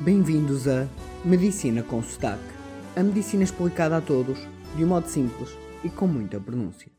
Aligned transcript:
Bem-vindos 0.00 0.66
a 0.66 0.88
Medicina 1.24 1.82
com 1.82 2.02
Sotaque. 2.02 2.42
A 2.96 3.02
medicina 3.02 3.44
explicada 3.44 3.96
a 3.96 4.00
todos, 4.00 4.38
de 4.76 4.84
um 4.84 4.88
modo 4.88 5.06
simples 5.06 5.56
e 5.84 5.88
com 5.88 6.08
muita 6.08 6.38
pronúncia. 6.40 6.90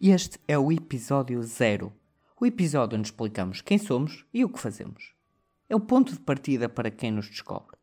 Este 0.00 0.40
é 0.48 0.58
o 0.58 0.72
episódio 0.72 1.40
zero, 1.44 1.92
o 2.38 2.44
episódio 2.44 2.98
onde 2.98 3.06
explicamos 3.06 3.62
quem 3.62 3.78
somos 3.78 4.26
e 4.34 4.44
o 4.44 4.48
que 4.48 4.58
fazemos. 4.58 5.14
É 5.68 5.76
o 5.76 5.80
ponto 5.80 6.12
de 6.12 6.18
partida 6.18 6.68
para 6.68 6.90
quem 6.90 7.12
nos 7.12 7.28
descobre. 7.28 7.76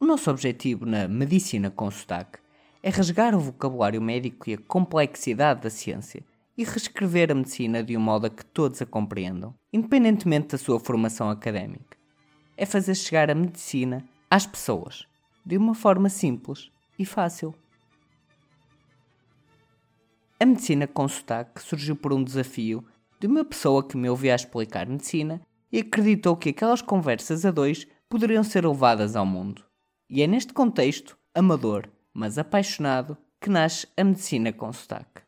O 0.00 0.06
nosso 0.06 0.30
objetivo 0.30 0.86
na 0.86 1.06
Medicina 1.06 1.70
com 1.70 1.90
Sotaque 1.90 2.38
é 2.82 2.88
rasgar 2.88 3.34
o 3.34 3.40
vocabulário 3.40 4.00
médico 4.00 4.48
e 4.48 4.54
a 4.54 4.58
complexidade 4.58 5.60
da 5.60 5.70
ciência 5.70 6.24
e 6.56 6.64
reescrever 6.64 7.30
a 7.30 7.34
medicina 7.34 7.82
de 7.82 7.96
um 7.96 8.00
modo 8.00 8.26
a 8.26 8.30
que 8.30 8.44
todos 8.44 8.80
a 8.80 8.86
compreendam, 8.86 9.54
independentemente 9.72 10.48
da 10.48 10.58
sua 10.58 10.80
formação 10.80 11.28
académica. 11.28 11.96
É 12.56 12.64
fazer 12.64 12.94
chegar 12.94 13.30
a 13.30 13.34
medicina 13.34 14.04
às 14.30 14.46
pessoas, 14.46 15.06
de 15.44 15.56
uma 15.56 15.74
forma 15.74 16.08
simples 16.08 16.70
e 16.98 17.04
fácil. 17.04 17.54
A 20.40 20.46
medicina 20.46 20.86
com 20.86 21.06
sotaque 21.06 21.62
surgiu 21.62 21.94
por 21.94 22.12
um 22.12 22.24
desafio 22.24 22.84
de 23.20 23.26
uma 23.26 23.44
pessoa 23.44 23.86
que 23.86 23.96
me 23.96 24.08
ouvia 24.08 24.32
a 24.32 24.36
explicar 24.36 24.86
medicina 24.86 25.40
e 25.70 25.78
acreditou 25.78 26.36
que 26.36 26.50
aquelas 26.50 26.80
conversas 26.80 27.44
a 27.44 27.50
dois 27.50 27.86
poderiam 28.08 28.42
ser 28.42 28.66
levadas 28.66 29.16
ao 29.16 29.26
mundo. 29.26 29.64
E 30.08 30.22
é 30.22 30.26
neste 30.26 30.52
contexto, 30.52 31.18
amador, 31.34 31.88
mas 32.14 32.38
apaixonado, 32.38 33.16
que 33.40 33.50
nasce 33.50 33.86
a 33.96 34.04
medicina 34.04 34.52
com 34.52 34.72
sotaque. 34.72 35.25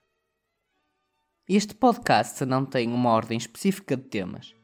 Este 1.51 1.75
podcast 1.75 2.45
não 2.45 2.63
tem 2.67 2.93
uma 2.93 3.09
ordem 3.09 3.39
específica 3.39 3.97
de 3.97 4.03
temas. 4.03 4.55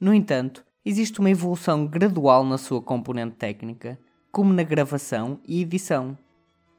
No 0.00 0.12
entanto, 0.12 0.64
existe 0.84 1.20
uma 1.20 1.30
evolução 1.30 1.86
gradual 1.86 2.42
na 2.42 2.58
sua 2.58 2.82
componente 2.82 3.36
técnica, 3.36 3.96
como 4.32 4.52
na 4.52 4.64
gravação 4.64 5.38
e 5.46 5.60
edição. 5.60 6.18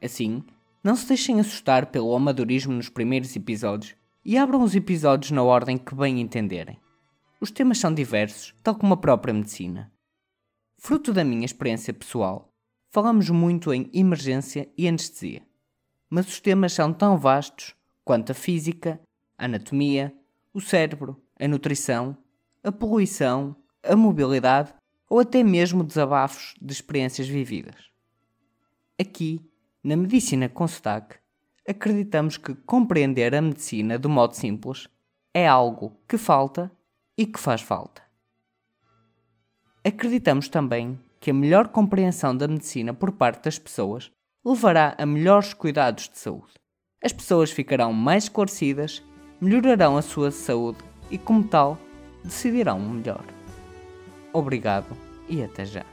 Assim, 0.02 0.44
não 0.82 0.94
se 0.94 1.08
deixem 1.08 1.40
assustar 1.40 1.86
pelo 1.86 2.14
amadorismo 2.14 2.74
nos 2.74 2.90
primeiros 2.90 3.34
episódios 3.34 3.94
e 4.22 4.36
abram 4.36 4.62
os 4.62 4.74
episódios 4.74 5.30
na 5.30 5.42
ordem 5.42 5.78
que 5.78 5.94
bem 5.94 6.20
entenderem. 6.20 6.78
Os 7.40 7.50
temas 7.50 7.78
são 7.78 7.94
diversos, 7.94 8.54
tal 8.62 8.74
como 8.74 8.92
a 8.92 8.98
própria 8.98 9.32
medicina. 9.32 9.90
Fruto 10.76 11.10
da 11.10 11.24
minha 11.24 11.46
experiência 11.46 11.94
pessoal, 11.94 12.52
falamos 12.90 13.30
muito 13.30 13.72
em 13.72 13.88
emergência 13.94 14.68
e 14.76 14.86
anestesia. 14.86 15.40
Mas 16.10 16.28
os 16.28 16.38
temas 16.38 16.74
são 16.74 16.92
tão 16.92 17.16
vastos 17.16 17.74
quanto 18.04 18.32
a 18.32 18.34
física, 18.34 19.00
anatomia, 19.38 20.14
o 20.52 20.60
cérebro, 20.60 21.20
a 21.38 21.48
nutrição, 21.48 22.16
a 22.62 22.72
poluição, 22.72 23.56
a 23.82 23.96
mobilidade 23.96 24.72
ou 25.08 25.20
até 25.20 25.42
mesmo 25.42 25.84
desabafos 25.84 26.54
de 26.60 26.72
experiências 26.72 27.28
vividas. 27.28 27.90
Aqui, 28.98 29.40
na 29.82 29.96
Medicina 29.96 30.48
com 30.48 30.66
Sotaque, 30.66 31.16
acreditamos 31.68 32.36
que 32.36 32.54
compreender 32.54 33.34
a 33.34 33.42
medicina 33.42 33.98
de 33.98 34.08
modo 34.08 34.34
simples 34.34 34.88
é 35.32 35.46
algo 35.46 35.98
que 36.08 36.16
falta 36.16 36.70
e 37.18 37.26
que 37.26 37.38
faz 37.38 37.60
falta. 37.60 38.02
Acreditamos 39.84 40.48
também 40.48 40.98
que 41.20 41.30
a 41.30 41.34
melhor 41.34 41.68
compreensão 41.68 42.36
da 42.36 42.48
medicina 42.48 42.94
por 42.94 43.12
parte 43.12 43.44
das 43.44 43.58
pessoas 43.58 44.10
levará 44.44 44.94
a 44.98 45.06
melhores 45.06 45.54
cuidados 45.54 46.08
de 46.08 46.18
saúde. 46.18 46.52
As 47.02 47.12
pessoas 47.12 47.50
ficarão 47.50 47.92
mais 47.92 48.24
esclarecidas 48.24 49.02
melhorarão 49.44 49.98
a 49.98 50.02
sua 50.02 50.30
saúde 50.30 50.78
e, 51.10 51.18
como 51.18 51.44
tal, 51.44 51.78
decidirão 52.24 52.80
melhor. 52.80 53.22
Obrigado 54.32 54.96
e 55.28 55.42
até 55.42 55.66
já. 55.66 55.84